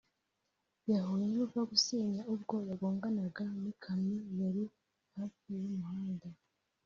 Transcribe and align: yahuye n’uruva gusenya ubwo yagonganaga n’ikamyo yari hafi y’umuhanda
yahuye 0.91 1.25
n’uruva 1.27 1.61
gusenya 1.71 2.21
ubwo 2.33 2.55
yagonganaga 2.69 3.43
n’ikamyo 3.61 4.19
yari 4.41 4.63
hafi 5.15 5.47
y’umuhanda 5.61 6.27